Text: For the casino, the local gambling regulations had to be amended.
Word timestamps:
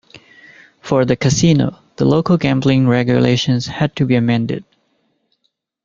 For 0.79 1.05
the 1.05 1.15
casino, 1.15 1.77
the 1.97 2.05
local 2.05 2.35
gambling 2.35 2.87
regulations 2.87 3.67
had 3.67 3.95
to 3.97 4.05
be 4.07 4.15
amended. 4.15 4.65